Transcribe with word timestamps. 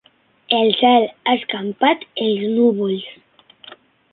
El 0.59 0.71
cel 0.77 1.03
ha 1.11 1.35
escampat 1.41 2.07
els 2.29 2.49
núvols. 2.57 3.05